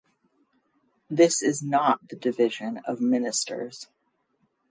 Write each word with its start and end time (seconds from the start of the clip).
This 1.11 1.43
is 1.43 1.61
not 1.61 2.07
the 2.09 2.15
division 2.15 2.79
of 2.85 3.01
ministers. 3.01 3.85